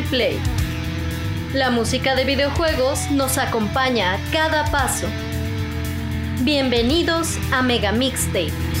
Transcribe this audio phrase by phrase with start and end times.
[0.00, 0.38] replay.
[1.52, 5.06] La música de videojuegos nos acompaña a cada paso.
[6.42, 8.79] Bienvenidos a Mega Mixtape.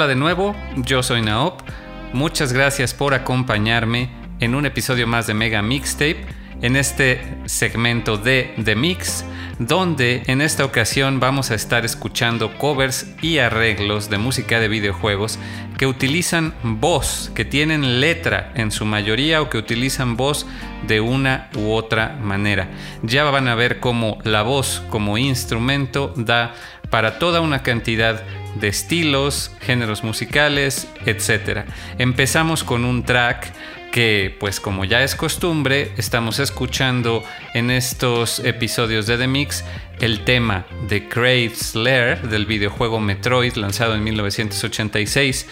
[0.00, 1.60] Hola de nuevo, yo soy Naop.
[2.14, 4.08] Muchas gracias por acompañarme
[4.40, 6.24] en un episodio más de Mega Mixtape,
[6.62, 9.26] en este segmento de The Mix,
[9.58, 15.38] donde en esta ocasión vamos a estar escuchando covers y arreglos de música de videojuegos
[15.76, 20.46] que utilizan voz, que tienen letra en su mayoría o que utilizan voz
[20.86, 22.70] de una u otra manera.
[23.02, 26.54] Ya van a ver cómo la voz como instrumento da
[26.88, 31.64] para toda una cantidad de estilos, géneros musicales, etc.
[31.98, 33.52] Empezamos con un track
[33.90, 37.24] que, pues como ya es costumbre, estamos escuchando
[37.54, 39.64] en estos episodios de The Mix
[40.00, 45.46] el tema de Crave Slayer del videojuego Metroid lanzado en 1986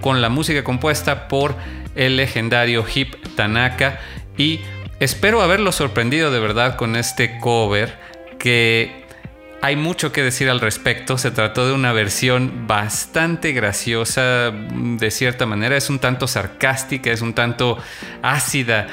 [0.00, 1.54] con la música compuesta por
[1.94, 4.00] el legendario Hip Tanaka
[4.36, 4.60] y
[4.98, 7.96] espero haberlo sorprendido de verdad con este cover
[8.38, 9.01] que
[9.62, 11.16] hay mucho que decir al respecto.
[11.16, 15.76] Se trató de una versión bastante graciosa, de cierta manera.
[15.76, 17.78] Es un tanto sarcástica, es un tanto
[18.22, 18.88] ácida,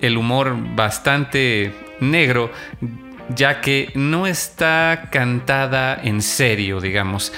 [0.00, 2.50] el humor bastante negro,
[3.34, 7.32] ya que no está cantada en serio, digamos.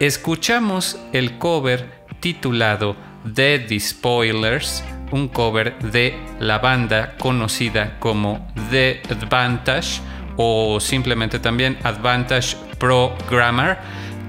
[0.00, 2.96] Escuchamos el cover titulado
[3.32, 4.82] The Spoilers,
[5.12, 10.00] un cover de la banda conocida como The Advantage
[10.38, 13.76] o simplemente también Advantage Programmer,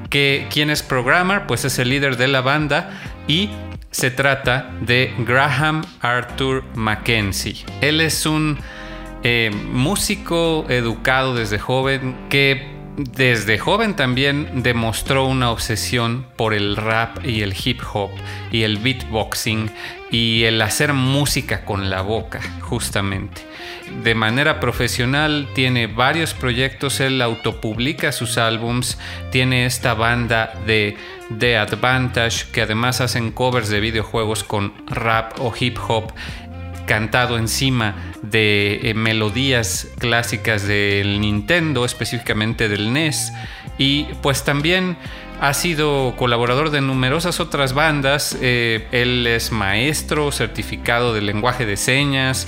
[0.09, 2.89] que quien es Programmer pues es el líder de la banda
[3.27, 3.50] y
[3.91, 7.63] se trata de Graham Arthur Mackenzie.
[7.81, 8.57] Él es un
[9.23, 17.25] eh, músico educado desde joven que desde joven también demostró una obsesión por el rap
[17.25, 18.10] y el hip hop
[18.51, 19.72] y el beatboxing
[20.12, 23.42] y el hacer música con la boca, justamente.
[24.04, 29.00] De manera profesional tiene varios proyectos, él autopublica sus álbums,
[29.31, 30.98] tiene esta banda de
[31.38, 36.12] The Advantage que además hacen covers de videojuegos con rap o hip hop
[36.89, 37.94] cantado encima
[38.24, 43.31] de eh, melodías clásicas del Nintendo, específicamente del NES,
[43.77, 44.97] y pues también
[45.39, 51.77] ha sido colaborador de numerosas otras bandas, eh, él es maestro certificado de lenguaje de
[51.77, 52.47] señas,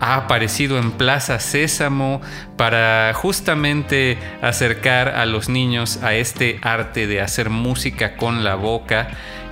[0.00, 2.20] ha aparecido en Plaza Sésamo
[2.56, 9.10] para justamente acercar a los niños a este arte de hacer música con la boca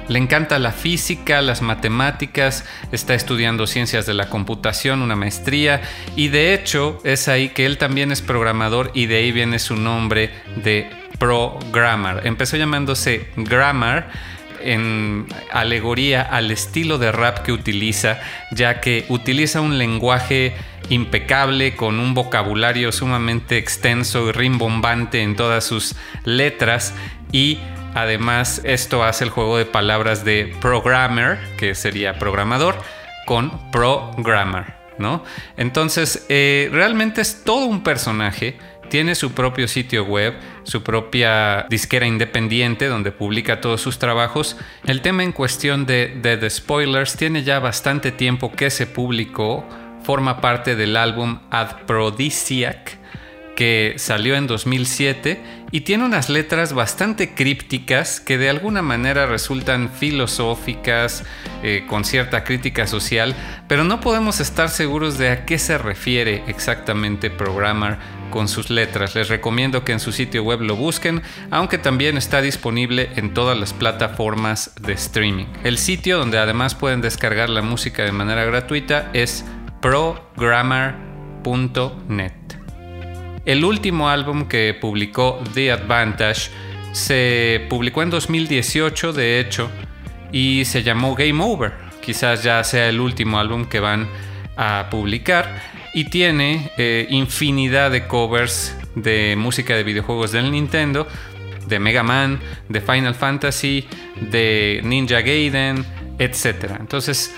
[0.08, 5.82] le encanta la física, las matemáticas, está estudiando ciencias de la computación, una maestría,
[6.16, 9.76] y de hecho es ahí que él también es programador y de ahí viene su
[9.76, 12.26] nombre de Programmer.
[12.26, 14.10] Empezó llamándose Grammar
[14.60, 18.18] en alegoría al estilo de rap que utiliza,
[18.50, 20.54] ya que utiliza un lenguaje
[20.90, 26.94] impecable con un vocabulario sumamente extenso y rimbombante en todas sus letras
[27.32, 27.58] y
[27.94, 32.74] Además, esto hace el juego de palabras de programmer, que sería programador,
[33.24, 35.22] con programmer, ¿no?
[35.56, 38.58] Entonces, eh, realmente es todo un personaje.
[38.90, 44.56] Tiene su propio sitio web, su propia disquera independiente donde publica todos sus trabajos.
[44.84, 49.66] El tema en cuestión de, The Spoilers tiene ya bastante tiempo que se publicó.
[50.02, 52.98] Forma parte del álbum Adprodisiac
[53.56, 59.90] que salió en 2007 y tiene unas letras bastante crípticas que de alguna manera resultan
[59.90, 61.24] filosóficas,
[61.64, 63.34] eh, con cierta crítica social,
[63.66, 67.96] pero no podemos estar seguros de a qué se refiere exactamente Programmer
[68.30, 69.16] con sus letras.
[69.16, 73.58] Les recomiendo que en su sitio web lo busquen, aunque también está disponible en todas
[73.58, 75.46] las plataformas de streaming.
[75.64, 79.44] El sitio donde además pueden descargar la música de manera gratuita es
[79.80, 82.43] programmer.net.
[83.44, 86.50] El último álbum que publicó The Advantage
[86.92, 89.70] se publicó en 2018, de hecho,
[90.32, 91.72] y se llamó Game Over.
[92.00, 94.08] Quizás ya sea el último álbum que van
[94.56, 101.06] a publicar y tiene eh, infinidad de covers de música de videojuegos del Nintendo,
[101.66, 103.86] de Mega Man, de Final Fantasy,
[104.20, 105.84] de Ninja Gaiden,
[106.18, 106.76] etc.
[106.78, 107.34] Entonces,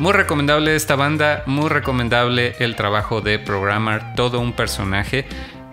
[0.00, 5.26] muy recomendable esta banda, muy recomendable el trabajo de Programmer, todo un personaje.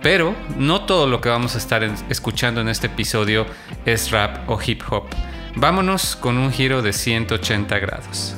[0.03, 3.45] Pero no todo lo que vamos a estar escuchando en este episodio
[3.85, 5.05] es rap o hip hop.
[5.55, 8.35] Vámonos con un giro de 180 grados.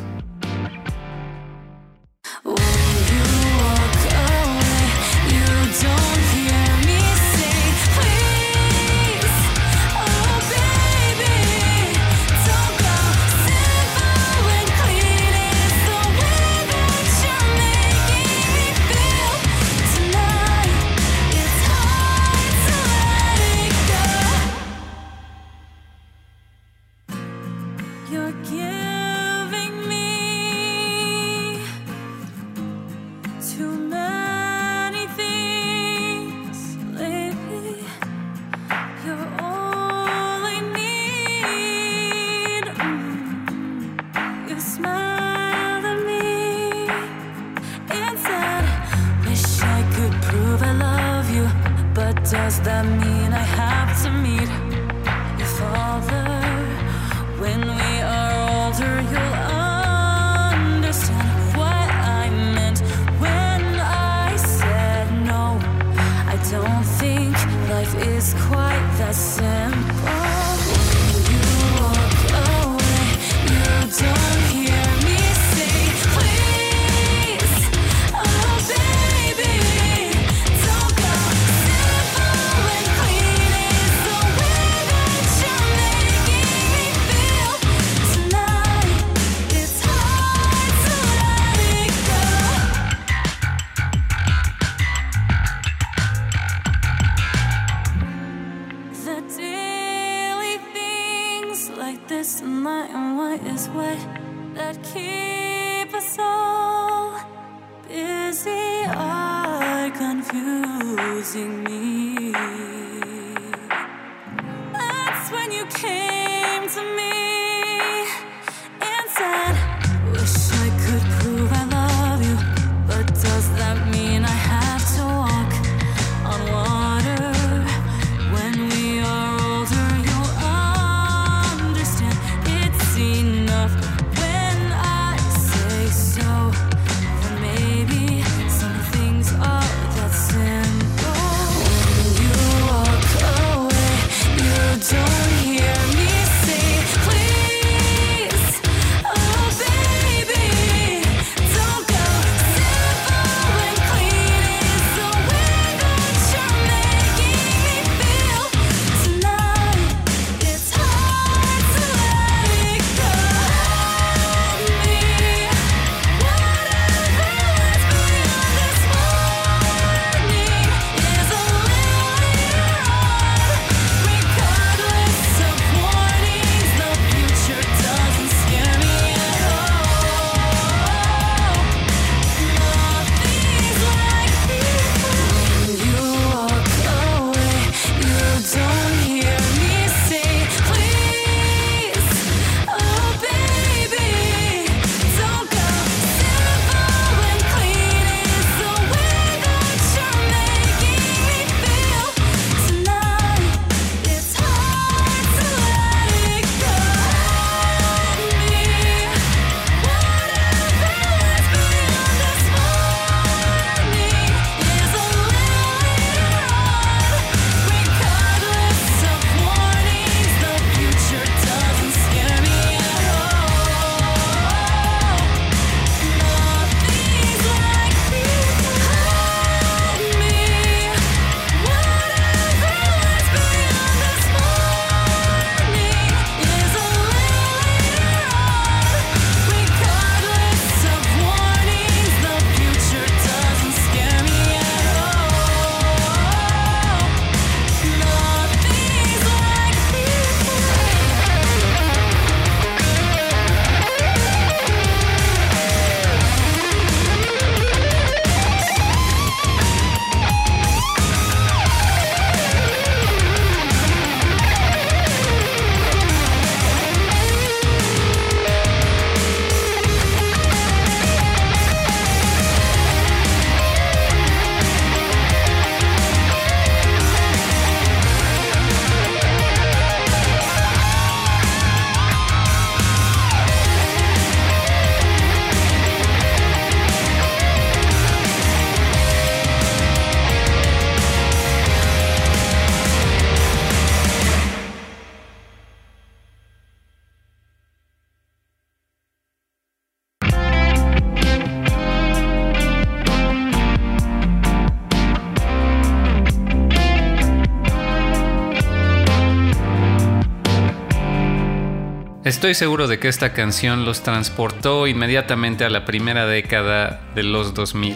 [312.30, 317.56] Estoy seguro de que esta canción los transportó inmediatamente a la primera década de los
[317.56, 317.96] 2000.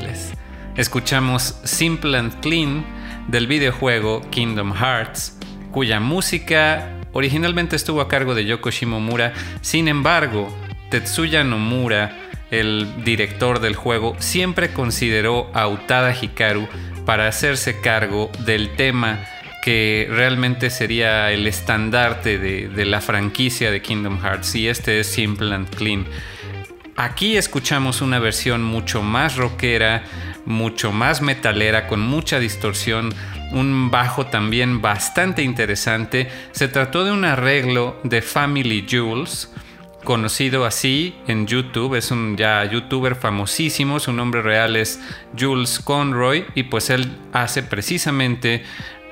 [0.75, 2.83] Escuchamos Simple and Clean
[3.27, 5.37] del videojuego Kingdom Hearts,
[5.71, 9.33] cuya música originalmente estuvo a cargo de Yoko Shimomura.
[9.61, 10.51] Sin embargo,
[10.89, 12.17] Tetsuya Nomura,
[12.49, 16.67] el director del juego, siempre consideró a Utada Hikaru
[17.05, 19.19] para hacerse cargo del tema
[19.63, 25.55] que realmente sería el estandarte de, la franquicia de Kingdom Hearts y este es Simple
[25.55, 26.05] and Clean.
[26.97, 30.03] Aquí escuchamos una versión mucho más rockera,
[30.45, 33.13] mucho más metalera, con mucha distorsión,
[33.53, 36.27] un bajo también bastante interesante.
[36.51, 39.49] Se trató de un arreglo de Family Jules,
[40.03, 44.99] conocido así en YouTube, es un ya youtuber famosísimo, su nombre real es
[45.39, 48.63] Jules Conroy y pues él hace precisamente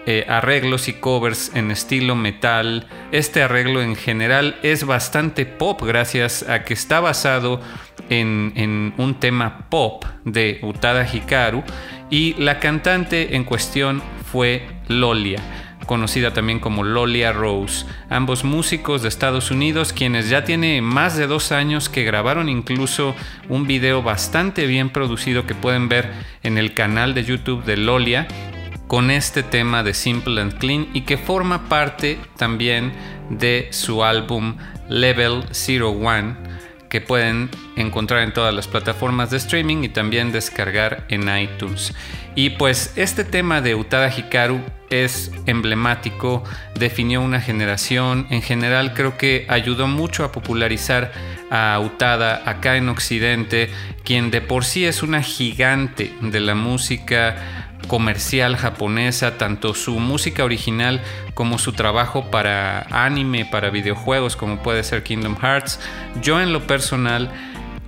[0.08, 2.88] eh, arreglos y covers en estilo metal.
[3.12, 7.62] Este arreglo en general es bastante pop gracias a que está basado
[8.10, 11.64] en, un tema pop de Utada Hikaru
[12.10, 15.40] y la cantante en cuestión fue Lolia
[15.86, 21.28] conocida también como Lolia Rose, ambos músicos de Estados Unidos quienes ya tiene más de
[21.28, 23.14] dos años que grabaron incluso
[23.50, 26.10] un video bastante bien producido que pueden ver
[26.44, 28.28] en el canal de YouTube de Lolia
[28.92, 32.92] con este tema de Simple and Clean y que forma parte también
[33.30, 34.58] de su álbum
[34.90, 36.36] Level 01
[36.90, 41.94] que pueden encontrar en todas las plataformas de streaming y también descargar en iTunes.
[42.36, 46.44] Y pues este tema de Utada Hikaru es emblemático,
[46.76, 51.14] definió una generación, en general creo que ayudó mucho a popularizar
[51.50, 53.70] a Utada acá en Occidente,
[54.04, 57.61] quien de por sí es una gigante de la música
[57.92, 61.02] comercial japonesa, tanto su música original
[61.34, 65.78] como su trabajo para anime, para videojuegos como puede ser Kingdom Hearts.
[66.22, 67.30] Yo en lo personal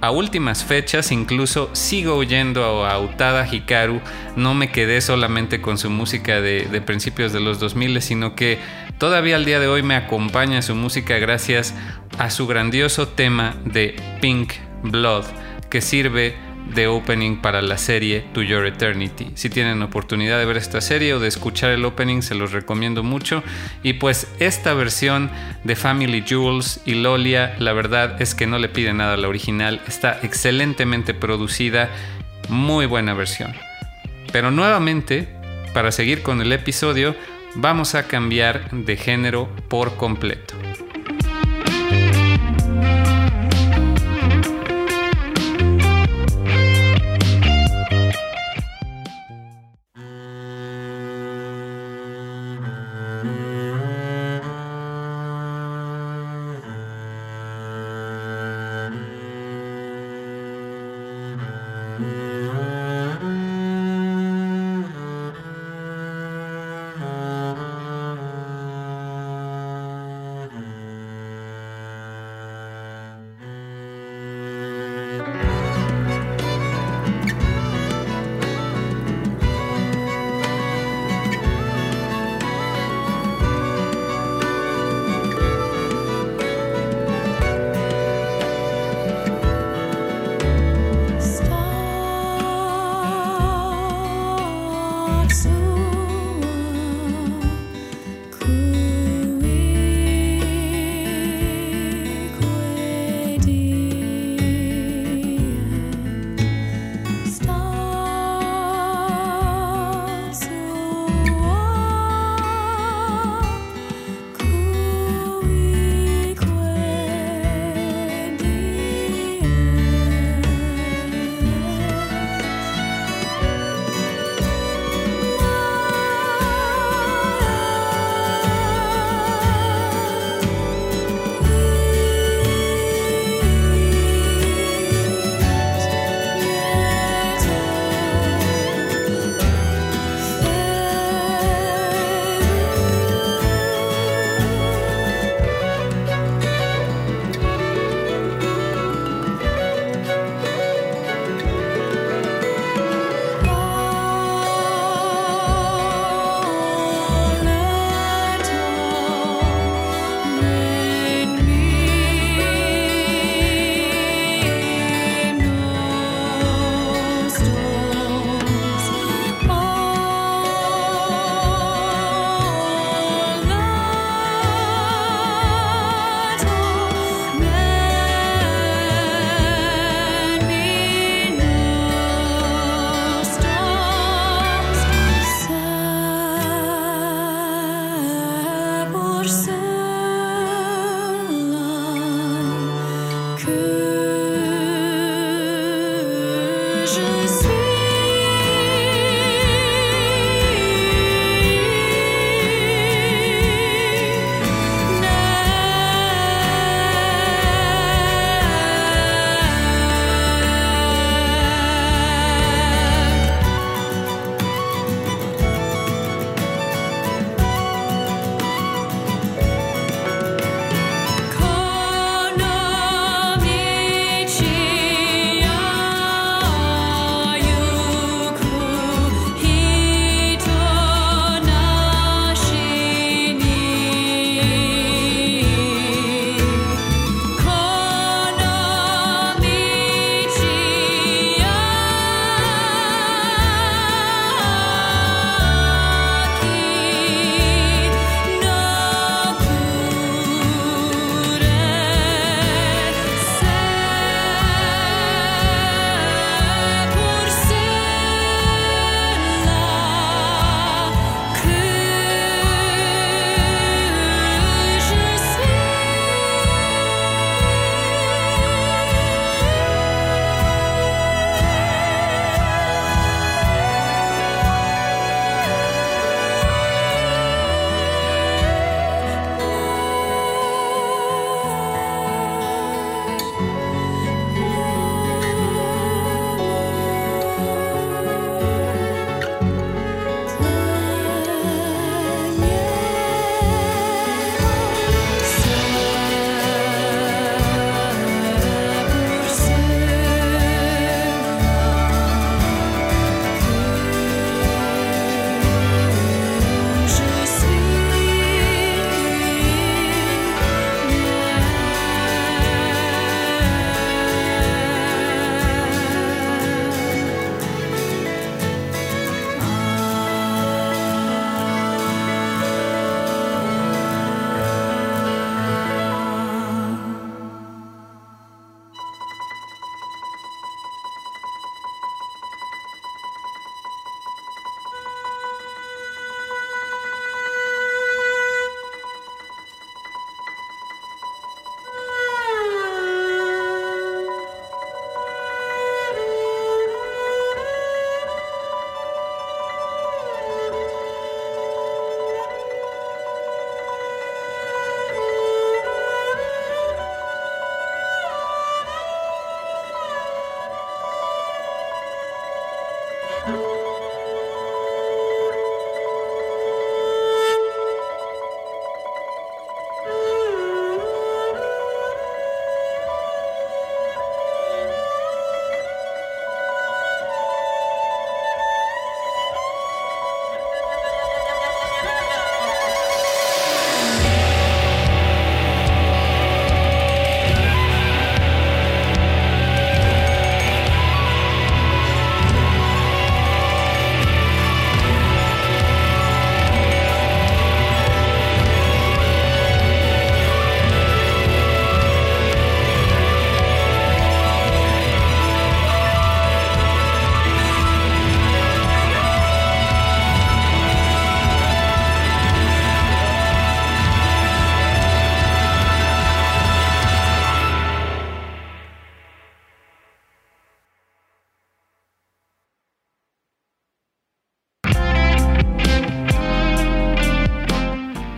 [0.02, 4.02] a últimas fechas incluso sigo oyendo a Utada Hikaru,
[4.36, 8.60] no me quedé solamente con su música de, de, principios de los 2000, sino que
[8.98, 11.74] todavía al día de hoy me acompaña su música gracias
[12.18, 14.52] a su grandioso tema de Pink
[14.84, 15.24] Blood,
[15.70, 16.36] que sirve
[16.74, 19.32] de opening para la serie To Your Eternity.
[19.36, 23.04] Si tienen oportunidad de ver esta serie o de escuchar el opening, se los recomiendo
[23.04, 23.44] mucho.
[23.84, 25.30] Y pues esta versión
[25.64, 29.28] de Family Jewels y Lolia, la verdad es que no le pide nada a la
[29.28, 29.82] original.
[29.88, 31.90] Está excelentemente producida,
[32.50, 33.54] muy buena versión.
[34.32, 35.28] Pero nuevamente,
[35.74, 37.16] para seguir con el episodio,
[37.56, 40.56] vamos a cambiar de género por completo.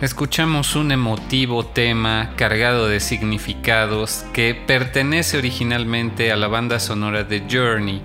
[0.06, 7.42] Escuchamos un emotivo tema cargado de significados que pertenece originalmente a la banda sonora de
[7.50, 8.00] Journey,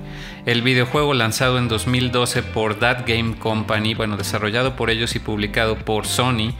[0.47, 5.77] el videojuego lanzado en 2012 por That Game Company, bueno, desarrollado por ellos y publicado
[5.77, 6.55] por Sony,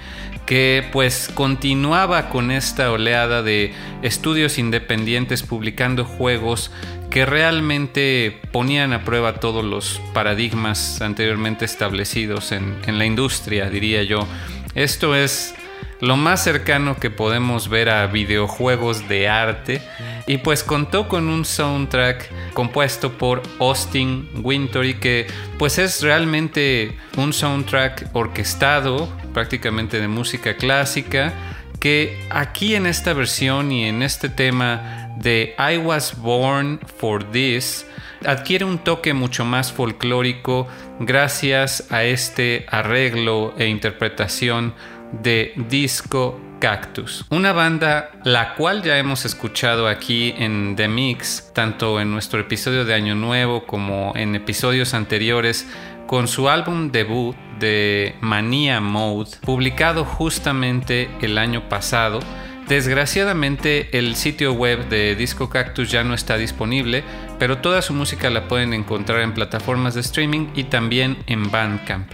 [0.45, 3.73] que pues continuaba con esta oleada de
[4.04, 6.69] estudios independientes publicando juegos
[7.10, 14.04] que realmente ponían a prueba todos los paradigmas anteriormente establecidos en, en la industria, diría
[14.04, 14.27] yo.
[14.75, 15.53] Esto es
[15.99, 19.81] lo más cercano que podemos ver a videojuegos de arte.
[20.27, 27.34] Y pues contó con un soundtrack compuesto por Austin Wintory que pues es realmente un
[27.34, 31.34] soundtrack orquestado prácticamente de música clásica
[31.79, 37.86] que aquí en esta versión y en este tema de I Was Born for This
[38.25, 40.67] adquiere un toque mucho más folclórico
[40.99, 44.73] gracias a este arreglo e interpretación
[45.21, 51.99] de Disco Cactus, una banda la cual ya hemos escuchado aquí en The Mix, tanto
[51.99, 55.67] en nuestro episodio de Año Nuevo como en episodios anteriores,
[56.05, 62.19] con su álbum debut de Mania Mode, publicado justamente el año pasado.
[62.67, 67.03] Desgraciadamente el sitio web de Disco Cactus ya no está disponible,
[67.41, 72.08] pero toda su música la pueden encontrar en plataformas de streaming y también en Bandcamp.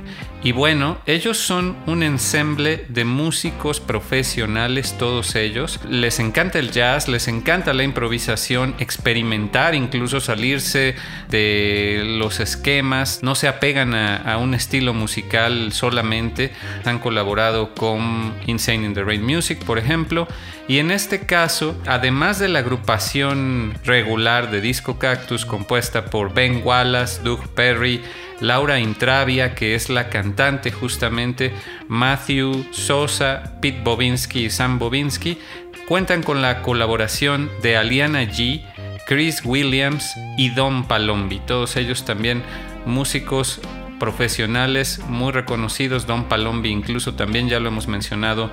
[0.44, 5.82] Y bueno, ellos son un ensemble de músicos profesionales, todos ellos.
[5.90, 10.96] Les encanta el jazz, les encanta la improvisación, experimentar, incluso salirse
[11.28, 13.24] de los esquemas.
[13.24, 16.54] No se apegan a, un estilo musical solamente.
[16.86, 20.28] Han colaborado con Insane in the Rain Music, por ejemplo.
[20.70, 25.00] Y en este caso, además de la agrupación regular de Disco
[25.48, 28.02] Compuesta por Ben Wallace, Doug Perry,
[28.40, 31.54] Laura Intravia, que es la cantante justamente,
[31.88, 35.38] Matthew Sosa, Pete Bobinski y Sam Bobinski,
[35.88, 38.64] cuentan con la colaboración de Aliana G,
[39.08, 42.44] Chris Williams y Don Palombi, todos ellos también
[42.86, 43.60] músicos
[44.00, 48.52] profesionales muy reconocidos, Don Palombi incluso también ya lo hemos mencionado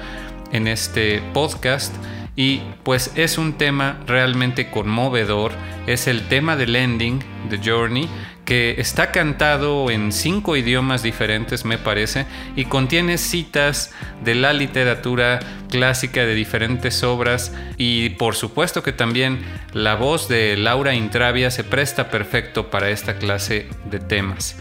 [0.53, 1.95] en este podcast
[2.37, 5.53] y pues es un tema realmente conmovedor,
[5.87, 7.21] es el tema del ending,
[7.51, 8.09] The Journey,
[8.45, 13.93] que está cantado en cinco idiomas diferentes, me parece, y contiene citas
[14.23, 19.43] de la literatura clásica de diferentes obras y por supuesto que también
[19.73, 24.57] la voz de Laura Intravia se presta perfecto para esta clase de temas.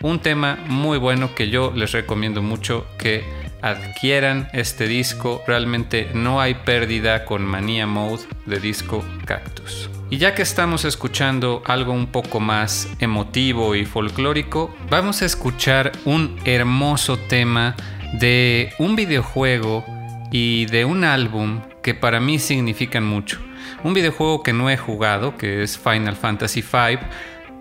[0.00, 5.42] Un tema muy bueno que yo les recomiendo mucho que adquieran este disco.
[5.46, 9.88] Realmente no hay pérdida con Mania Mode de disco Cactus.
[10.10, 15.92] Y ya que estamos escuchando algo un poco más emotivo y folclórico, vamos a escuchar
[16.04, 17.74] un hermoso tema
[18.12, 19.86] de un videojuego
[20.30, 23.40] y de un álbum que para mí significan mucho.
[23.84, 26.98] Un videojuego que no he jugado, que es Final Fantasy V,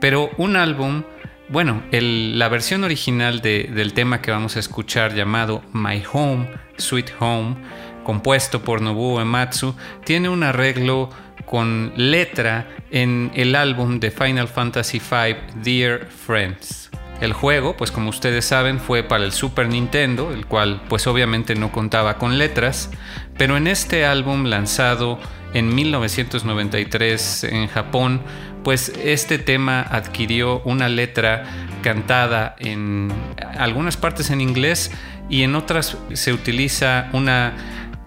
[0.01, 1.03] pero un álbum,
[1.51, 7.57] bueno, la versión original del tema que vamos a escuchar llamado My Home, Sweet Home,
[8.05, 11.09] compuesto por Nobuo Ematsu, tiene un arreglo
[11.45, 16.89] con letra en el álbum de Final Fantasy V Dear Friends.
[17.19, 21.53] El juego, pues como ustedes saben, fue para el Super Nintendo, el cual pues obviamente
[21.55, 22.89] no contaba con letras,
[23.37, 25.19] pero en este álbum lanzado
[25.53, 28.21] en 1993 en Japón,
[28.63, 31.43] pues este tema adquirió una letra
[31.81, 33.11] cantada en
[33.57, 34.91] algunas partes en inglés
[35.29, 37.53] y en otras se utiliza una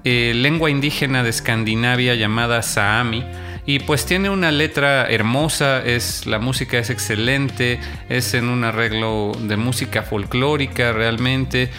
[0.05, 3.25] eh, lengua indígena de Escandinavia llamada Saami.
[3.67, 9.33] Y pues tiene una letra hermosa, es, la música es excelente, es en un arreglo
[9.41, 11.71] de música folclórica realmente.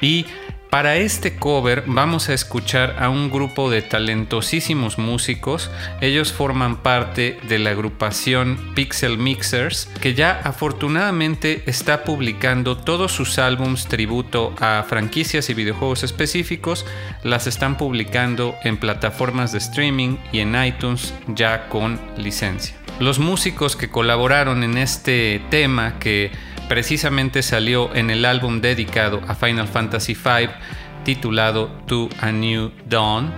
[0.00, 0.26] Y
[0.74, 5.70] para este cover vamos a escuchar a un grupo de talentosísimos músicos.
[6.00, 13.38] Ellos forman parte de la agrupación Pixel Mixers, que ya afortunadamente está publicando todos sus
[13.38, 16.84] álbums tributo a franquicias y videojuegos específicos.
[17.22, 22.74] Las están publicando en plataformas de streaming y en iTunes ya con licencia.
[22.98, 26.32] Los músicos que colaboraron en este tema que
[26.68, 30.50] precisamente salió en el álbum dedicado a Final Fantasy V
[31.04, 33.32] titulado To a New Dawn.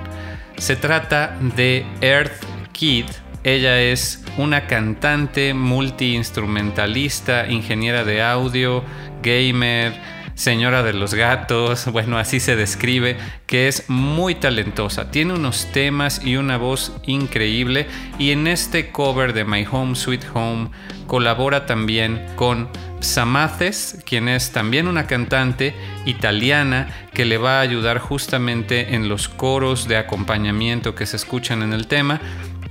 [0.57, 3.07] Se trata de Earth Kid.
[3.45, 8.83] Ella es una cantante, multiinstrumentalista, ingeniera de audio,
[9.23, 9.95] gamer,
[10.37, 16.25] señora de los gatos, bueno, así se describe, que es muy talentosa, tiene unos temas
[16.25, 17.89] y una voz increíble.
[18.19, 20.71] Y en este cover de My Home Sweet Home
[21.09, 22.69] colabora también con
[23.01, 29.29] Samaces, quien es también una cantante italiana que le va a ayudar justamente en los
[29.29, 32.21] coros de acompañamiento que se escuchan en el tema.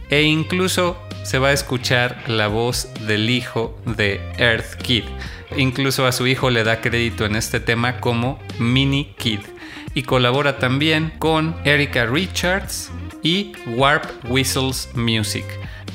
[0.10, 5.06] E incluso se va a escuchar la voz del hijo de Earth Kid.
[5.58, 9.39] Incluso a su hijo le da crédito en este tema como Mini Kid.
[9.94, 12.91] Y colabora también con Erika Richards
[13.24, 15.46] y Warp Whistles Music.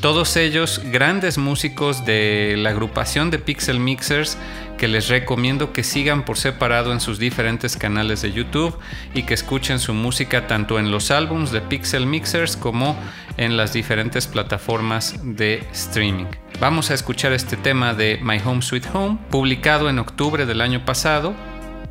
[0.00, 4.38] Todos ellos grandes músicos de la agrupación de Pixel Mixers
[4.80, 8.78] que les recomiendo que sigan por separado en sus diferentes canales de YouTube
[9.12, 12.96] y que escuchen su música tanto en los álbums de Pixel Mixers como
[13.36, 16.24] en las diferentes plataformas de streaming.
[16.60, 20.82] Vamos a escuchar este tema de My Home Sweet Home, publicado en octubre del año
[20.86, 21.34] pasado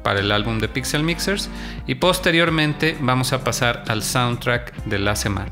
[0.02, 1.47] para el álbum de Pixel Mixers
[1.86, 5.52] y posteriormente vamos a pasar al soundtrack de la semana.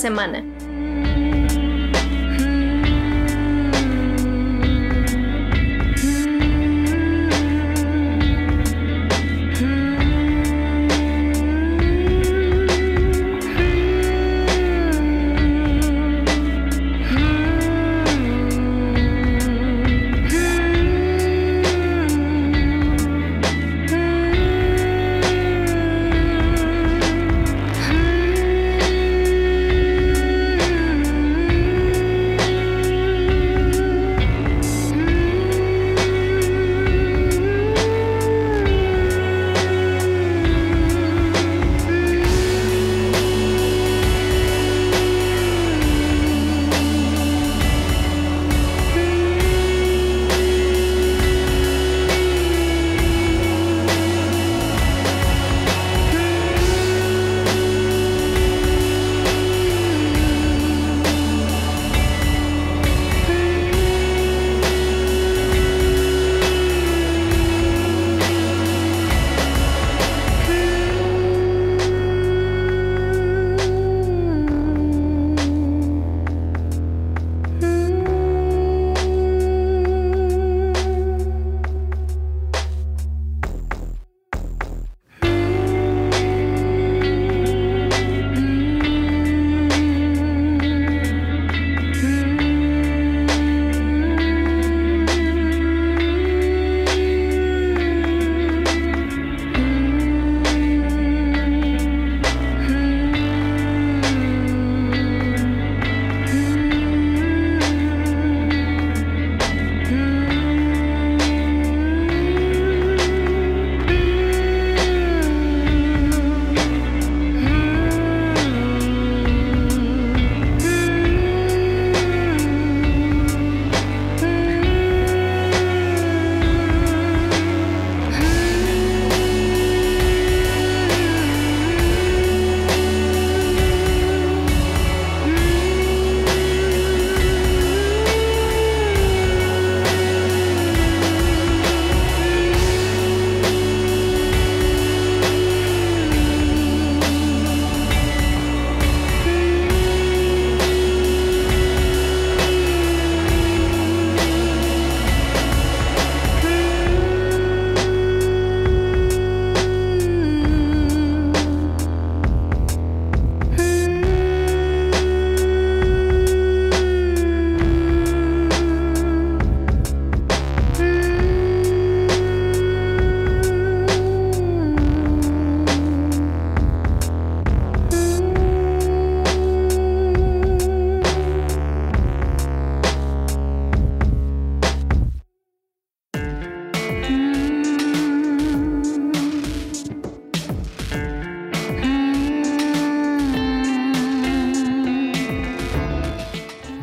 [0.00, 0.42] Semana.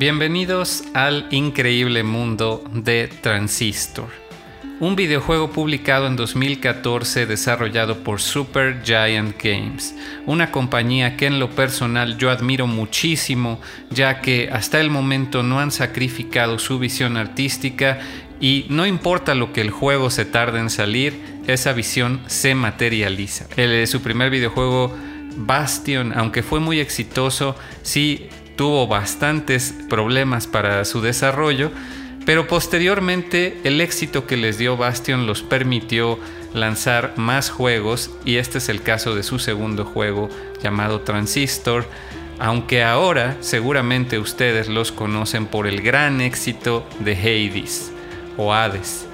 [0.10, 4.08] Bienvenidos al increíble mundo de Transistor,
[4.80, 9.94] un videojuego publicado en 2014 desarrollado por Super Giant Games,
[10.26, 15.60] una compañía que en lo personal yo admiro muchísimo ya que hasta el momento no
[15.60, 18.00] han sacrificado su visión artística
[18.40, 23.48] y no importa lo que el juego se tarde en salir, esa visión se materializa.
[23.58, 24.96] El, su primer videojuego
[25.38, 31.72] Bastion, aunque fue muy exitoso, sí tuvo bastantes problemas para su desarrollo,
[32.26, 36.20] pero posteriormente el éxito que les dio Bastion los permitió
[36.54, 40.28] lanzar más juegos y este es el caso de su segundo juego
[40.62, 41.86] llamado Transistor,
[42.40, 47.94] aunque ahora seguramente ustedes los conocen por el gran éxito de Hades
[48.36, 49.07] o Hades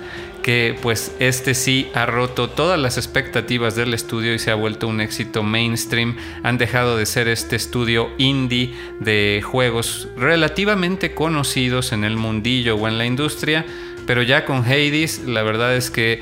[0.43, 4.87] que pues este sí ha roto todas las expectativas del estudio y se ha vuelto
[4.87, 6.17] un éxito mainstream.
[6.43, 12.87] Han dejado de ser este estudio indie de juegos relativamente conocidos en el mundillo o
[12.87, 13.65] en la industria,
[14.05, 16.21] pero ya con Hades la verdad es que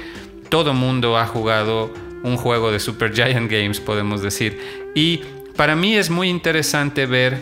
[0.49, 1.93] todo mundo ha jugado
[2.23, 4.59] un juego de Super Giant Games, podemos decir.
[4.93, 5.21] Y
[5.55, 7.39] para mí es muy interesante ver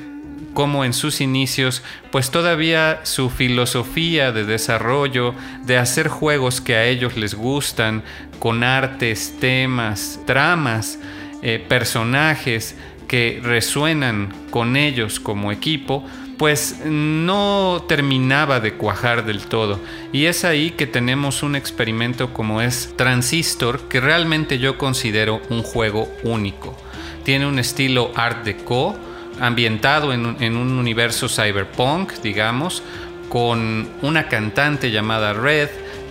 [0.53, 5.33] cómo en sus inicios, pues todavía su filosofía de desarrollo,
[5.65, 8.03] de hacer juegos que a ellos les gustan,
[8.39, 10.99] con artes, temas, tramas,
[11.41, 12.75] eh, personajes
[13.07, 16.05] que resuenan con ellos como equipo,
[16.37, 19.77] pues no terminaba de cuajar del todo.
[20.13, 25.63] Y es ahí que tenemos un experimento como es Transistor, que realmente yo considero un
[25.63, 26.77] juego único.
[27.25, 28.97] Tiene un estilo art deco,
[29.39, 32.83] ambientado en un, universo cyberpunk, digamos,
[33.29, 35.69] con una cantante llamada Red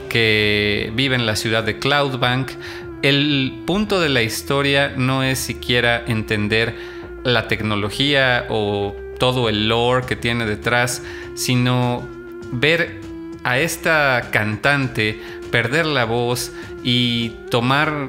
[0.09, 2.51] que vive en la ciudad de Cloudbank.
[3.03, 6.75] El punto de la historia no es siquiera entender
[7.25, 11.03] la tecnología o todo el lore que tiene detrás,
[11.35, 12.09] sino
[12.53, 13.01] ver
[13.45, 15.21] a esta cantante
[15.51, 16.53] perder la voz
[16.83, 18.09] y tomar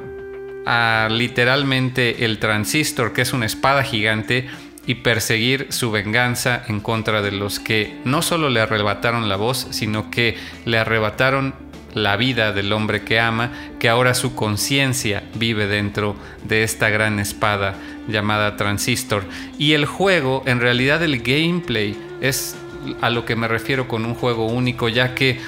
[0.65, 4.47] a literalmente el transistor, que es una espada gigante,
[4.89, 9.67] y perseguir su venganza en contra de los que no solo le arrebataron la voz,
[9.69, 10.35] sino que
[10.65, 11.53] le arrebataron
[11.93, 17.19] la vida del hombre que ama, que ahora su conciencia vive dentro de esta gran
[17.19, 17.75] espada
[18.07, 19.25] llamada Transistor.
[19.59, 22.55] Y el juego, en realidad el gameplay, es
[22.99, 25.39] a lo que me refiero con un juego único, ya que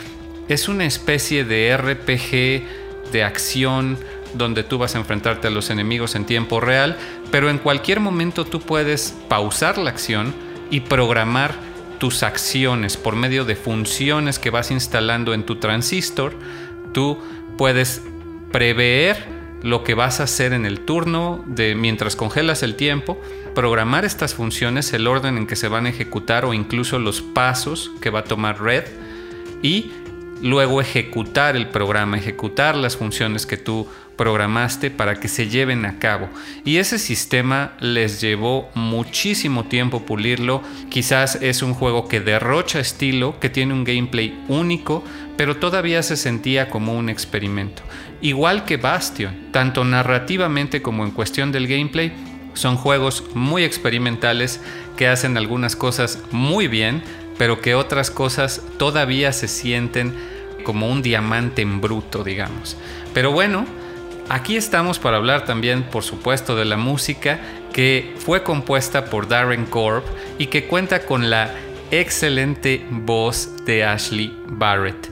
[0.50, 3.98] es una especie de RPG de acción
[4.34, 6.98] donde tú vas a enfrentarte a los enemigos en tiempo real,
[7.32, 10.34] pero en cualquier momento tú puedes pausar la acción
[10.70, 11.54] y programar
[12.00, 16.34] tus acciones por medio de funciones que vas instalando en tu transistor.
[16.94, 17.20] Tú
[17.58, 18.02] puedes
[18.52, 19.18] prever
[19.62, 23.20] lo que vas a hacer en el turno de mientras congelas el tiempo,
[23.54, 27.92] programar estas funciones, el orden en que se van a ejecutar o incluso los pasos
[28.02, 28.86] que va a tomar Red
[29.62, 29.92] y
[30.42, 33.88] luego ejecutar el programa, ejecutar las funciones que tú
[34.18, 36.30] programaste para que se lleven a cabo.
[36.64, 40.62] Y ese sistema les llevó muchísimo tiempo pulirlo.
[40.90, 45.04] Quizás es un juego que derrocha estilo, que tiene un gameplay único,
[45.38, 47.82] pero todavía se sentía como un experimento.
[48.22, 52.14] Igual que Bastion, tanto narrativamente como en cuestión del gameplay,
[52.54, 54.60] son juegos muy experimentales
[54.98, 57.02] que hacen algunas cosas muy bien,
[57.38, 60.14] pero que otras cosas todavía se sienten
[60.64, 62.78] como un diamante en bruto, digamos.
[63.14, 63.66] Pero bueno,
[64.34, 67.42] Aquí estamos para hablar también, por supuesto, de la música
[67.74, 70.04] que fue compuesta por Darren Korb
[70.38, 71.54] y que cuenta con la
[71.92, 75.10] excelente voz de Ashley Barrett.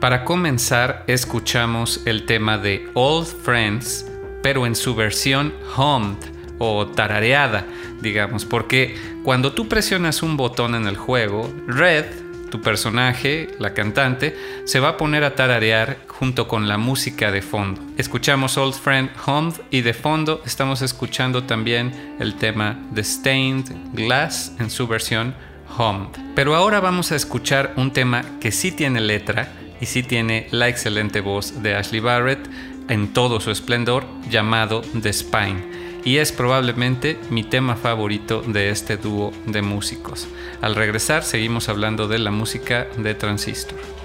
[0.00, 4.04] Para comenzar, escuchamos el tema de Old Friends,
[4.42, 6.18] pero en su versión hummed
[6.58, 7.64] o tarareada,
[8.02, 8.94] digamos, porque
[9.24, 12.04] cuando tú presionas un botón en el juego, Red
[12.48, 17.42] tu personaje, la cantante, se va a poner a tararear junto con la música de
[17.42, 17.80] fondo.
[17.96, 24.52] Escuchamos Old Friend Home y de fondo estamos escuchando también el tema The Stained Glass
[24.58, 25.34] en su versión
[25.76, 26.08] Home.
[26.34, 30.66] Pero ahora vamos a escuchar un tema que sí tiene letra y sí tiene la
[30.68, 32.48] excelente voz de Ashley Barrett
[32.88, 38.96] en todo su esplendor llamado The Spine y es probablemente mi tema favorito de este
[38.96, 40.26] dúo de músicos.
[40.62, 43.97] Al regresar seguimos hablando de la música de Transistor.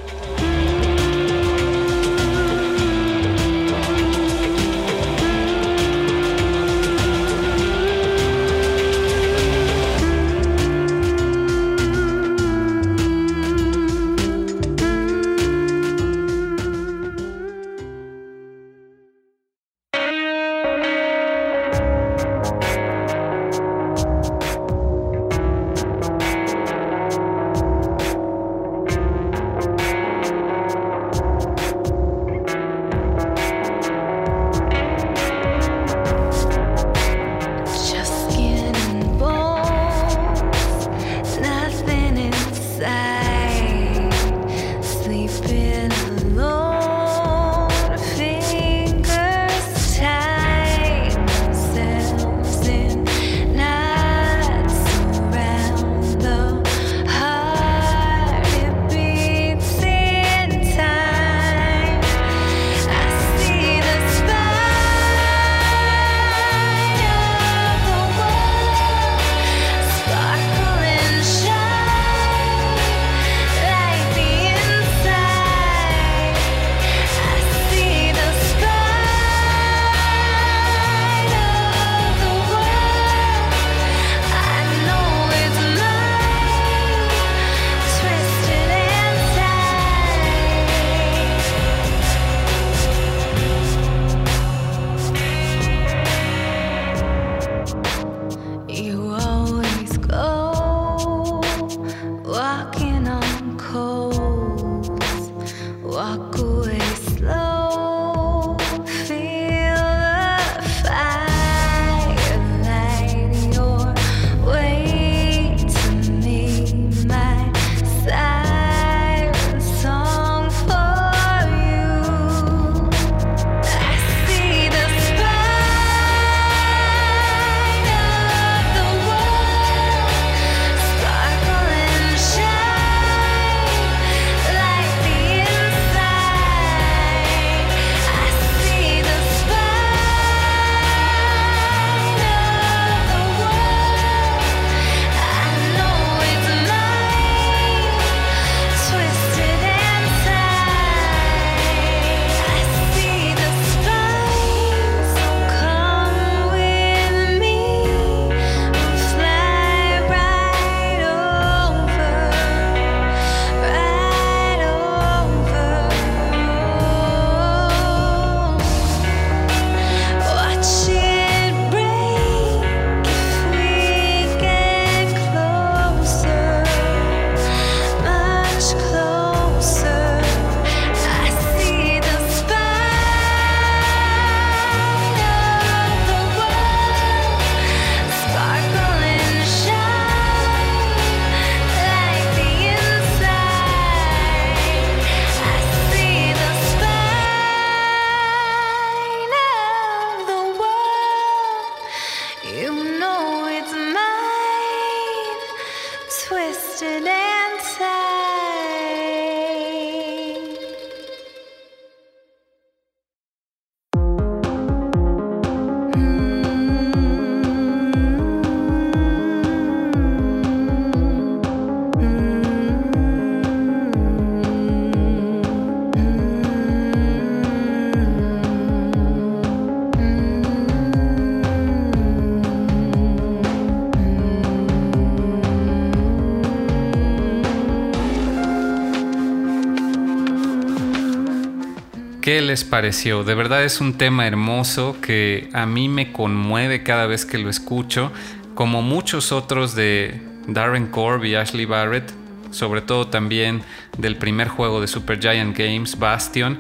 [242.64, 243.24] Pareció?
[243.24, 247.50] De verdad es un tema hermoso que a mí me conmueve cada vez que lo
[247.50, 248.12] escucho,
[248.54, 252.14] como muchos otros de Darren Korb y Ashley Barrett,
[252.52, 253.64] sobre todo también
[253.98, 256.60] del primer juego de Supergiant Games, Bastion.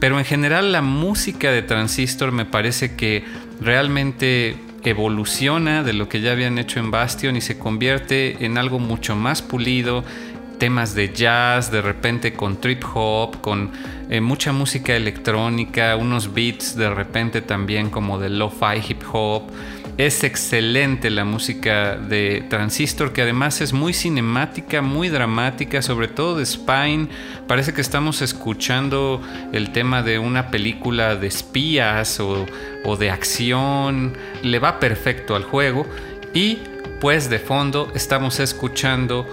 [0.00, 3.24] Pero en general la música de Transistor me parece que
[3.60, 8.78] realmente evoluciona de lo que ya habían hecho en Bastion y se convierte en algo
[8.78, 10.04] mucho más pulido,
[10.58, 13.70] temas de jazz, de repente con trip hop, con
[14.10, 19.44] eh, mucha música electrónica, unos beats de repente también como de lo-fi hip hop.
[19.96, 26.36] Es excelente la música de Transistor, que además es muy cinemática, muy dramática, sobre todo
[26.36, 27.08] de Spine.
[27.46, 32.44] Parece que estamos escuchando el tema de una película de espías o,
[32.84, 34.14] o de acción.
[34.42, 35.86] Le va perfecto al juego.
[36.32, 36.58] Y
[37.00, 39.28] pues de fondo estamos escuchando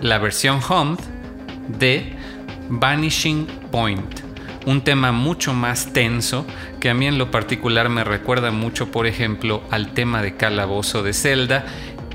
[0.00, 0.98] la versión Hummed
[1.78, 2.12] de
[2.68, 4.20] Vanishing Point.
[4.66, 6.46] Un tema mucho más tenso
[6.80, 11.02] que a mí en lo particular me recuerda mucho, por ejemplo, al tema de Calabozo
[11.02, 11.64] de Zelda.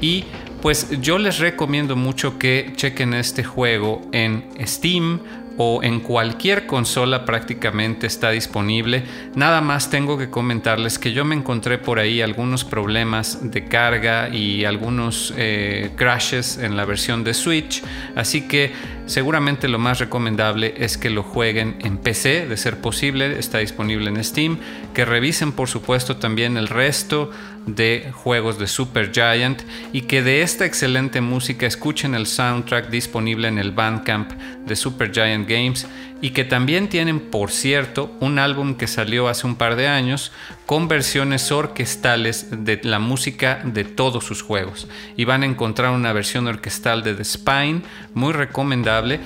[0.02, 0.26] Y
[0.62, 5.20] pues yo les recomiendo mucho que chequen este juego en Steam
[5.58, 9.04] o en cualquier consola prácticamente está disponible.
[9.36, 14.30] Nada más tengo que comentarles que yo me encontré por ahí algunos problemas de carga
[14.30, 17.84] y algunos eh, crashes en la versión de Switch,
[18.16, 18.72] así que
[19.06, 24.10] seguramente lo más recomendable es que lo jueguen en PC, de ser posible, está disponible
[24.10, 24.58] en Steam,
[24.93, 27.32] que revisen por supuesto también el resto
[27.66, 29.62] de juegos de Super Giant
[29.93, 34.32] y que de esta excelente música escuchen el soundtrack disponible en el Bandcamp
[34.66, 35.88] de Super Giant Games
[36.24, 40.32] y que también tienen, por cierto, un álbum que salió hace un par de años
[40.65, 44.88] con versiones orquestales de la música de todos sus juegos.
[45.17, 47.82] Y van a encontrar una versión orquestal de The Spine,
[48.13, 49.19] muy recomendable.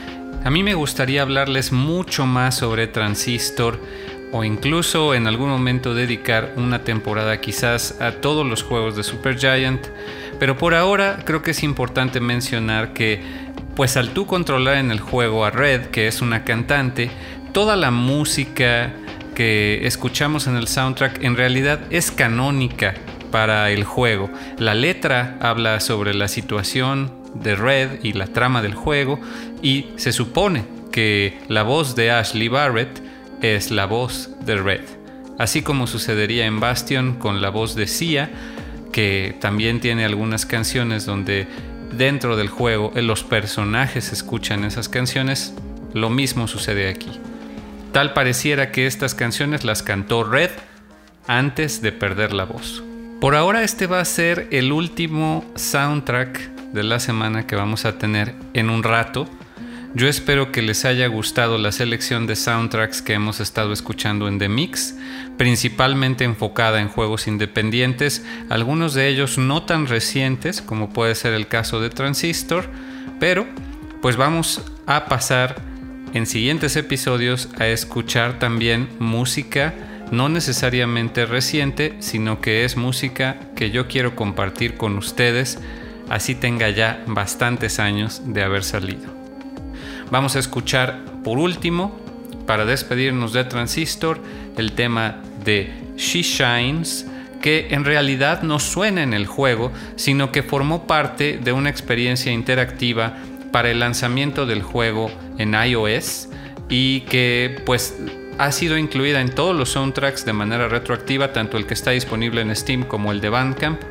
[0.43, 3.79] A mí me gustaría hablarles mucho más sobre Transistor
[4.31, 9.85] o incluso en algún momento dedicar una temporada quizás a todos los juegos de Supergiant.
[10.39, 13.46] Pero por ahora creo que es importante mencionar que
[13.77, 17.11] pues al tú controlar en el juego a Red, que es una cantante,
[17.51, 18.91] toda la música
[19.35, 22.95] que escuchamos en el soundtrack en realidad es canónica
[23.31, 24.31] para el juego.
[24.57, 29.19] La letra habla sobre la situación de Red y la trama del juego
[29.61, 33.03] y se supone que la voz de Ashley Barrett
[33.43, 34.85] es la voz de Red.
[35.37, 38.31] Así como sucedería en Bastion con la voz de Sia,
[38.91, 41.45] que también tiene algunas canciones donde
[41.91, 45.53] dentro del juego eh, los personajes escuchan esas canciones,
[45.93, 47.19] lo mismo sucede aquí.
[47.91, 50.51] Tal pareciera que estas canciones las cantó Red
[51.27, 52.83] antes de perder la voz.
[53.19, 56.39] Por ahora este va a ser el último soundtrack
[56.73, 59.27] de la semana que vamos a tener en un rato.
[59.97, 64.37] Yo espero que les haya gustado la selección de soundtracks que hemos estado escuchando en
[64.37, 64.95] The Mix,
[65.37, 71.47] principalmente enfocada en juegos independientes, algunos de ellos no tan recientes como puede ser el
[71.47, 72.69] caso de Transistor,
[73.19, 73.47] pero
[73.99, 75.55] pues vamos a pasar
[76.13, 79.73] en siguientes episodios a escuchar también música
[80.11, 85.57] no necesariamente reciente, sino que es música que yo quiero compartir con ustedes,
[86.07, 89.16] así tenga ya bastantes años de haber salido.
[90.09, 91.99] Vamos a escuchar por último,
[92.45, 94.19] para despedirnos de Transistor,
[94.57, 97.05] el tema de She Shines,
[97.41, 102.31] que en realidad no suena en el juego, sino que formó parte de una experiencia
[102.31, 103.17] interactiva
[103.51, 106.29] para el lanzamiento del juego en iOS
[106.69, 107.95] y que pues
[108.37, 112.41] ha sido incluida en todos los soundtracks de manera retroactiva, tanto el que está disponible
[112.41, 113.81] en Steam como el de Bandcamp.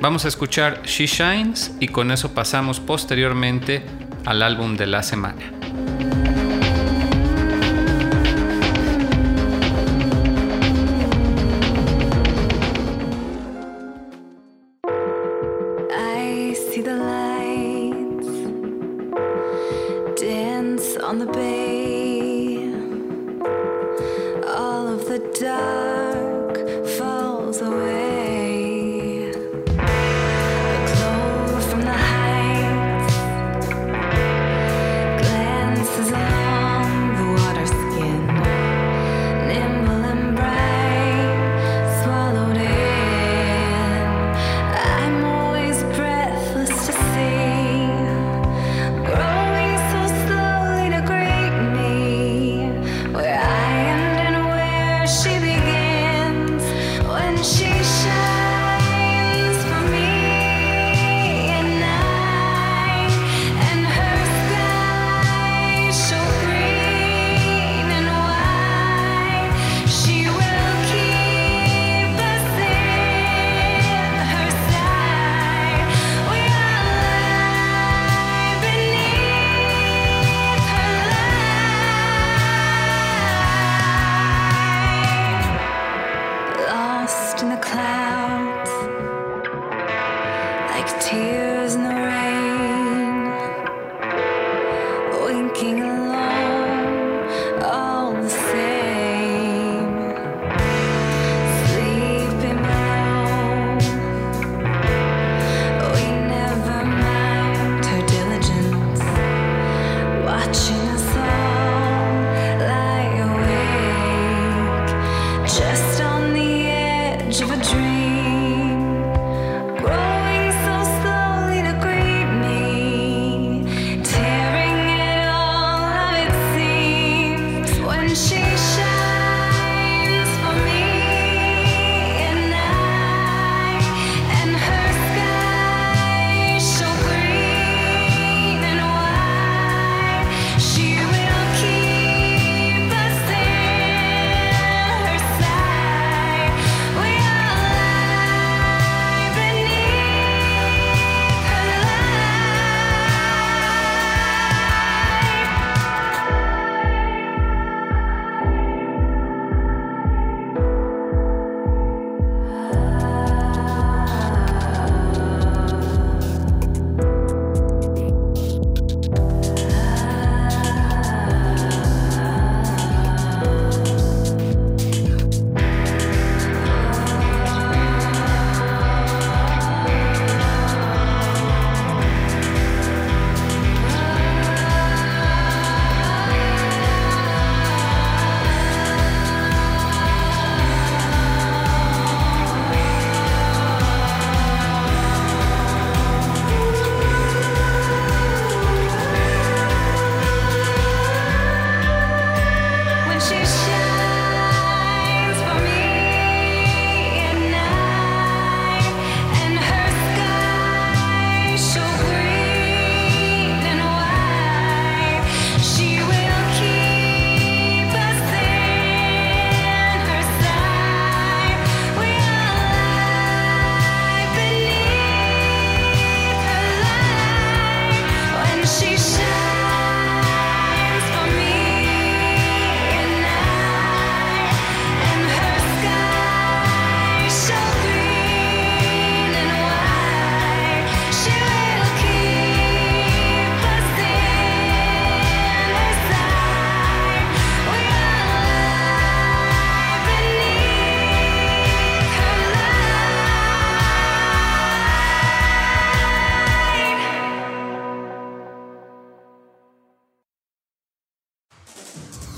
[0.00, 3.82] Vamos a escuchar She Shines y con eso pasamos posteriormente
[4.24, 5.61] al álbum de la semana.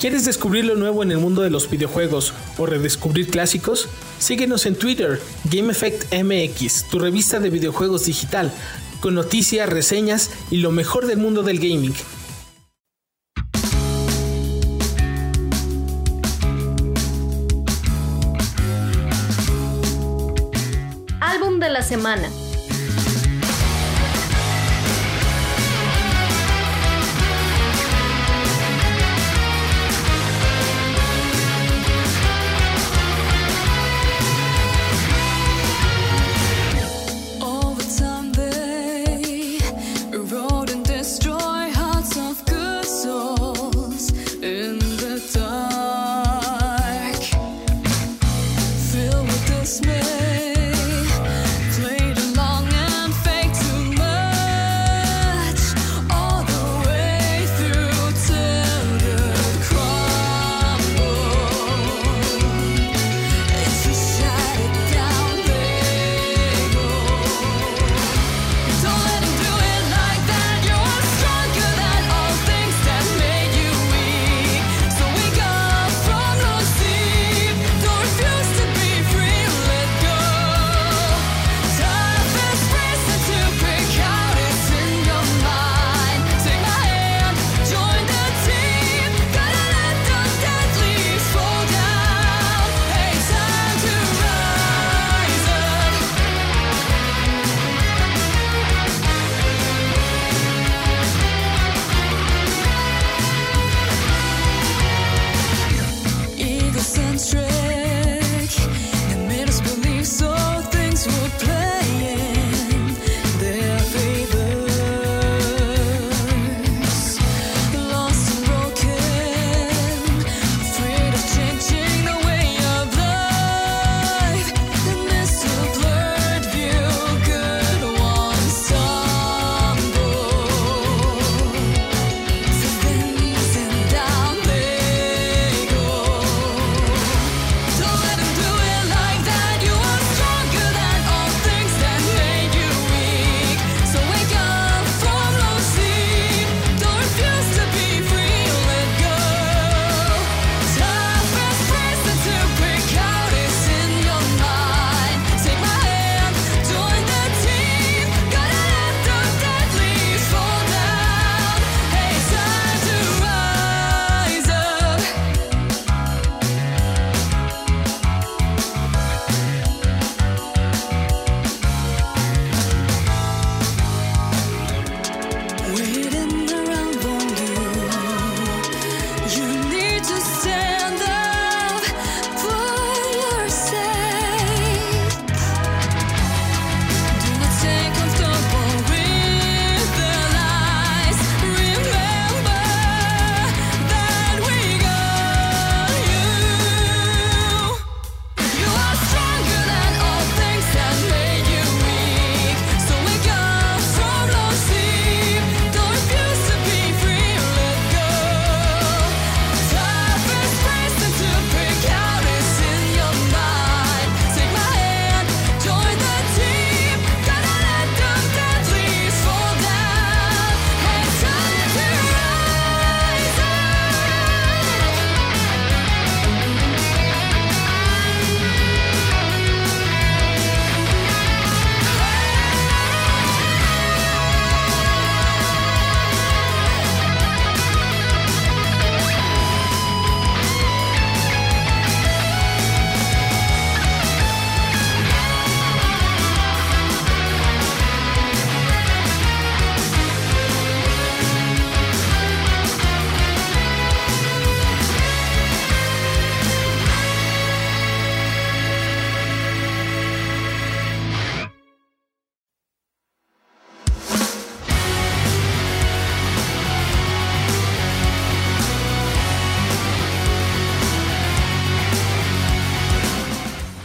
[0.04, 3.88] ¿Quieres descubrir lo nuevo en el mundo de los videojuegos o redescubrir clásicos?
[4.18, 5.18] Síguenos en Twitter,
[5.50, 8.52] GameEffectMX, tu revista de videojuegos digital,
[9.00, 11.94] con noticias, reseñas y lo mejor del mundo del gaming.
[21.18, 22.28] Álbum de la semana.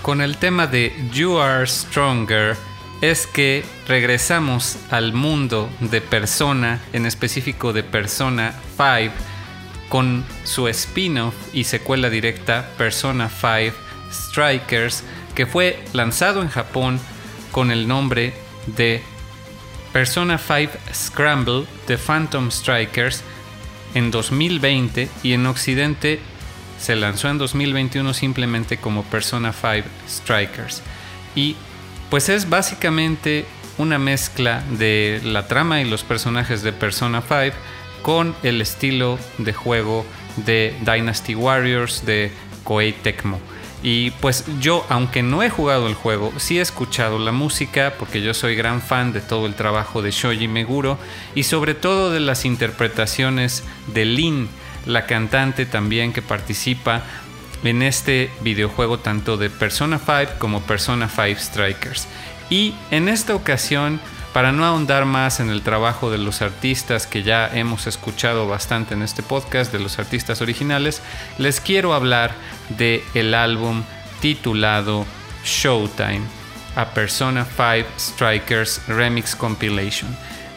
[0.09, 2.57] Con el tema de You Are Stronger
[2.99, 9.13] es que regresamos al mundo de Persona, en específico de Persona 5,
[9.87, 13.77] con su spin-off y secuela directa Persona 5
[14.11, 15.03] Strikers,
[15.35, 16.99] que fue lanzado en Japón
[17.51, 18.33] con el nombre
[18.65, 19.03] de
[19.93, 23.21] Persona 5 Scramble The Phantom Strikers
[23.93, 26.19] en 2020 y en Occidente
[26.79, 30.81] se lanzó en 2021 simplemente como Persona 5 Strikers.
[31.35, 31.55] Y
[32.09, 33.45] pues es básicamente
[33.77, 37.55] una mezcla de la trama y los personajes de Persona 5
[38.01, 40.05] con el estilo de juego
[40.37, 42.31] de Dynasty Warriors de
[42.63, 43.39] Koei Tecmo.
[43.81, 48.21] Y pues yo, aunque no he jugado el juego, sí he escuchado la música porque
[48.21, 50.97] yo soy gran fan de todo el trabajo de Shoji Meguro
[51.33, 54.49] y sobre todo de las interpretaciones de Lin,
[54.89, 57.03] la cantante también que participa
[57.63, 62.07] en este videojuego tanto de Persona 5 como Persona 5 Strikers.
[62.49, 63.99] Y en esta ocasión,
[64.33, 68.95] para no ahondar más en el trabajo de los artistas que ya hemos escuchado bastante
[68.95, 71.03] en este podcast, de los artistas originales,
[71.37, 72.33] les quiero hablar
[72.69, 73.83] de el álbum
[74.21, 75.05] titulado
[75.45, 76.21] Showtime,
[76.75, 80.15] a Persona 5 Strikers Remix Compilation,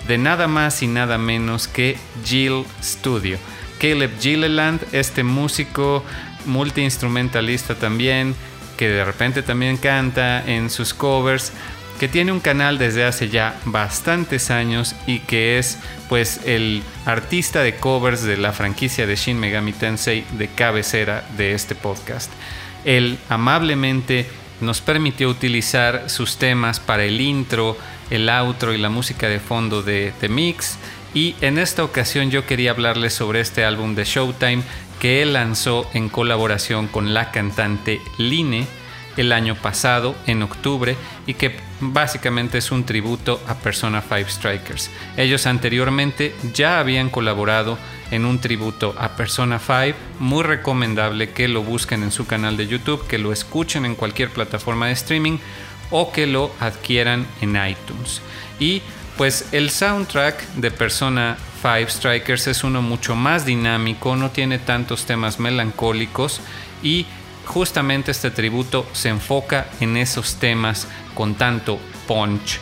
[0.09, 3.39] de nada más y nada menos que Jill Studio.
[3.83, 6.05] Caleb Gilliland, este músico
[6.47, 8.37] multiinstrumentalista también,
[8.77, 11.53] que de repente también canta en sus covers,
[11.99, 15.79] que tiene un canal desde hace ya bastantes años y que es
[16.09, 21.53] pues el artista de covers de la franquicia de Shin Megami Tensei de cabecera de
[21.53, 22.31] este podcast.
[22.85, 24.27] Él amablemente
[24.61, 27.77] nos permitió utilizar sus temas para el intro,
[28.11, 30.79] el outro y la música de fondo de The Mix.
[31.15, 34.63] Y en esta ocasión yo quería hablarles sobre este álbum de Showtime
[35.01, 38.67] que él lanzó en colaboración con la cantante Line
[39.17, 40.97] el año pasado, en octubre,
[41.27, 44.91] y que básicamente es un tributo a Persona 5 Strikers.
[45.17, 47.79] Ellos anteriormente ya habían colaborado
[48.11, 52.69] en un tributo a Persona 5, muy recomendable que lo busquen en su canal de
[52.69, 55.39] YouTube, que lo escuchen en cualquier plataforma de streaming
[55.91, 58.23] o que lo adquieran en iTunes.
[58.59, 58.83] Y
[59.23, 65.05] pues el soundtrack de Persona 5 Strikers es uno mucho más dinámico, no tiene tantos
[65.07, 66.41] temas melancólicos
[66.83, 67.07] y
[67.45, 72.59] justamente este tributo se enfoca en esos temas con tanto punch.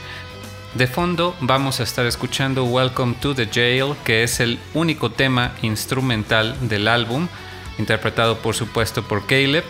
[0.75, 5.55] De fondo vamos a estar escuchando Welcome to the Jail, que es el único tema
[5.63, 7.27] instrumental del álbum,
[7.79, 9.65] interpretado por supuesto por Caleb,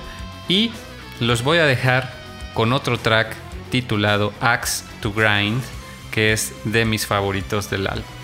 [0.48, 0.72] y
[1.20, 2.12] los voy a dejar
[2.52, 3.36] con otro track
[3.70, 5.62] titulado Axe to Grind,
[6.10, 8.19] que es de mis favoritos del álbum.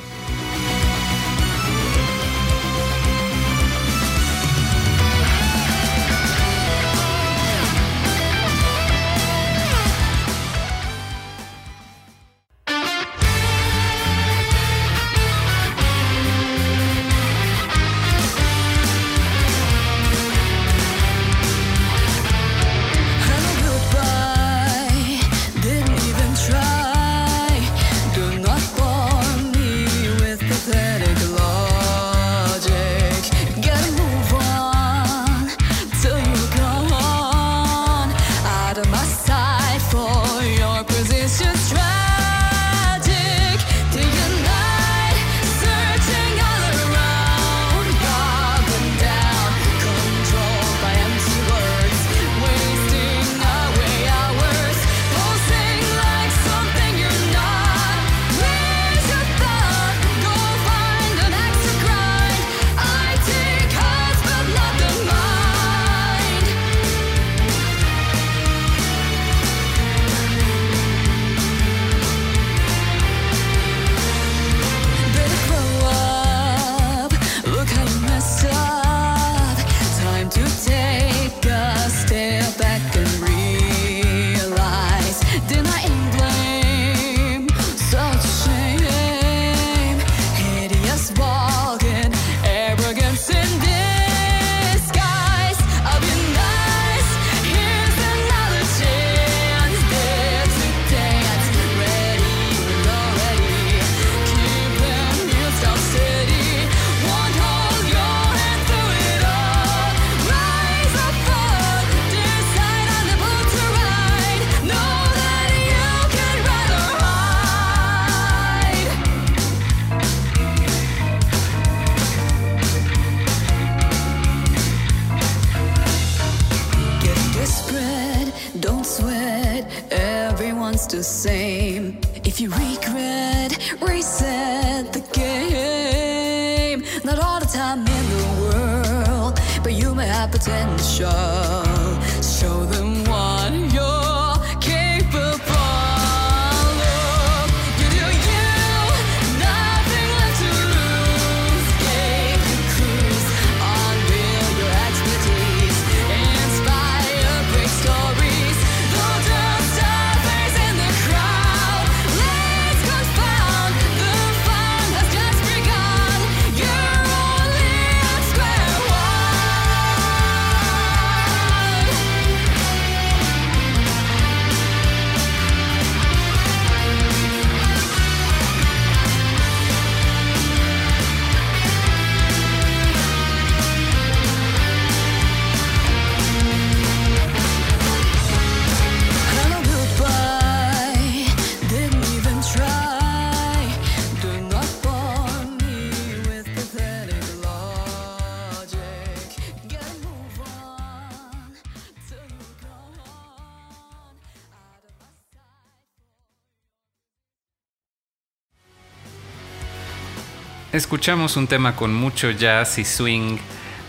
[210.77, 213.39] Escuchamos un tema con mucho jazz y swing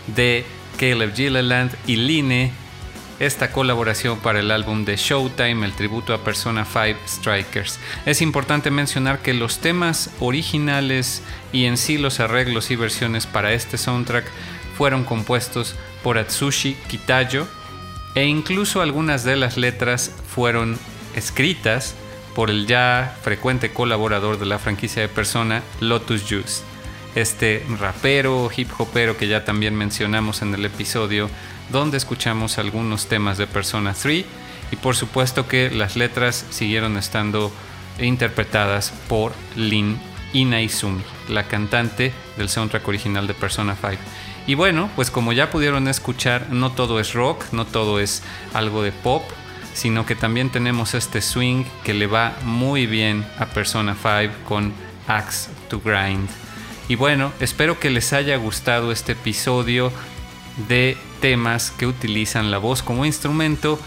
[0.06, 0.46] de
[0.78, 2.50] Caleb Gilliland y Line,
[3.20, 7.78] esta colaboración para el álbum de Showtime, el tributo a Persona 5 Strikers.
[8.06, 11.22] Es importante mencionar que los temas originales
[11.52, 14.24] y en sí los arreglos y versiones para este soundtrack
[14.78, 17.46] fueron compuestos por Atsushi Kitayo
[18.14, 20.78] e incluso algunas de las letras fueron
[21.14, 21.94] escritas
[22.34, 26.62] por el ya frecuente colaborador de la franquicia de Persona, Lotus Juice.
[27.14, 31.28] Este rapero, hip hopero que ya también mencionamos en el episodio
[31.70, 34.24] donde escuchamos algunos temas de Persona 3
[34.70, 37.52] y por supuesto que las letras siguieron estando
[37.98, 39.98] interpretadas por Lin
[40.32, 43.96] Inaizumi, la cantante del soundtrack original de Persona 5.
[44.46, 48.22] Y bueno, pues como ya pudieron escuchar, no todo es rock, no todo es
[48.54, 49.22] algo de pop,
[49.74, 54.72] sino que también tenemos este swing que le va muy bien a Persona 5 con
[55.06, 56.28] Axe to Grind.
[56.88, 59.92] Y bueno, espero que les haya gustado este episodio
[60.68, 63.78] de temas que utilizan la voz como instrumento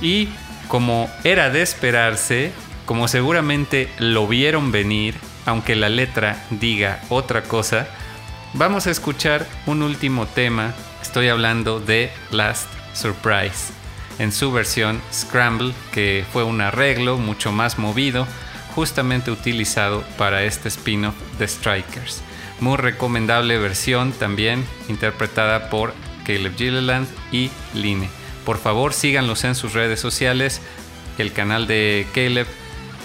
[0.00, 0.28] y
[0.68, 2.52] como era de esperarse,
[2.86, 7.86] como seguramente lo vieron venir, aunque la letra diga otra cosa,
[8.54, 10.74] vamos a escuchar un último tema.
[11.02, 13.72] Estoy hablando de Last Surprise
[14.18, 18.26] en su versión Scramble, que fue un arreglo mucho más movido,
[18.74, 22.22] justamente utilizado para este spin-off de Strikers.
[22.60, 25.94] Muy recomendable versión también interpretada por
[26.26, 28.08] Caleb Gilliland y Line.
[28.44, 30.60] Por favor síganlos en sus redes sociales.
[31.18, 32.46] El canal de Caleb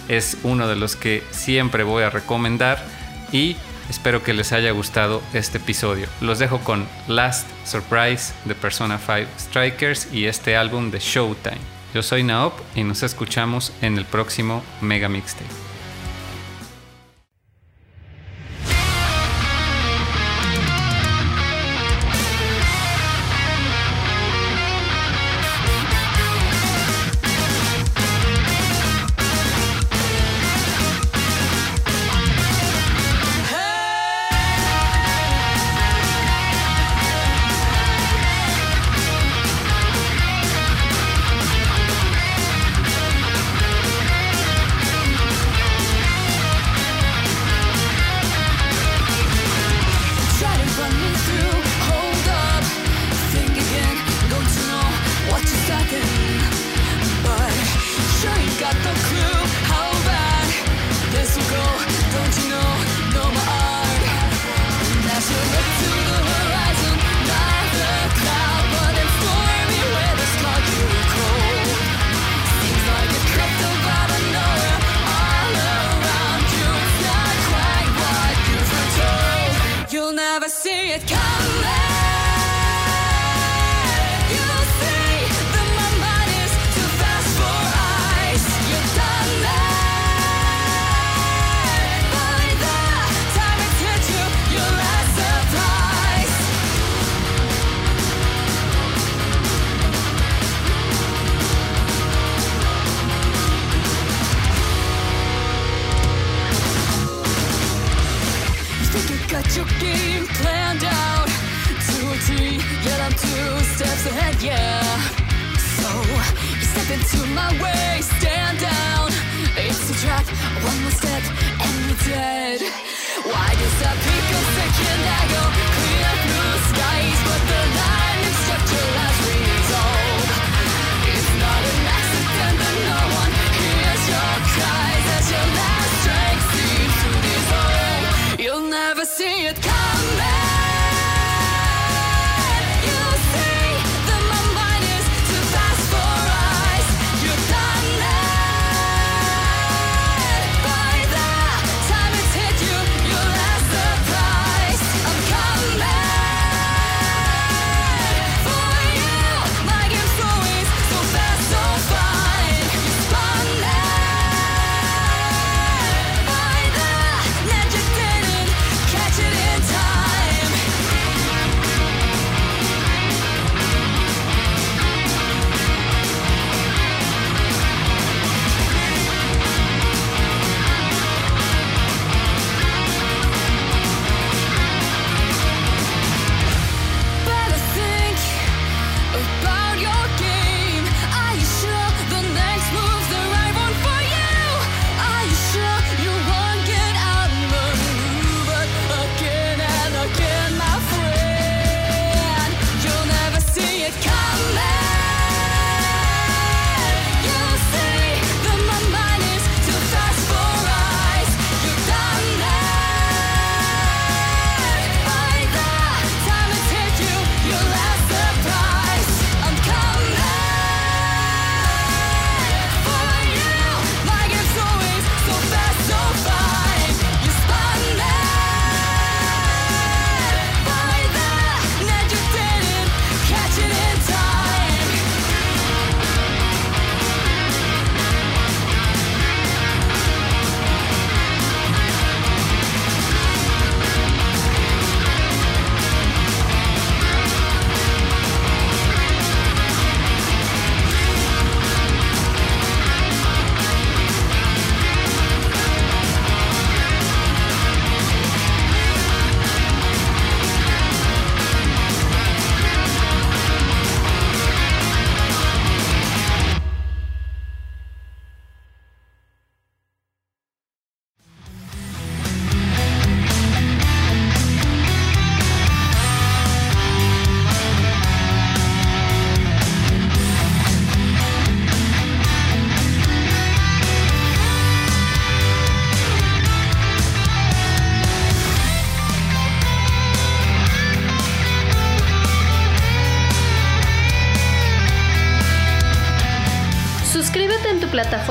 [0.07, 2.83] es uno de los que siempre voy a recomendar
[3.31, 3.55] y
[3.89, 6.07] espero que les haya gustado este episodio.
[6.21, 11.73] Los dejo con Last Surprise de Persona 5 Strikers y este álbum de Showtime.
[11.93, 15.72] Yo soy Naop y nos escuchamos en el próximo Mega Mixtape.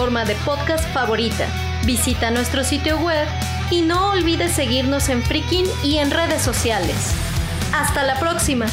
[0.03, 1.47] de podcast favorita.
[1.87, 3.25] Visita nuestro sitio web
[3.71, 7.15] y no olvides seguirnos en Freaking y en redes sociales.
[7.73, 8.67] ¡Hasta la próxima!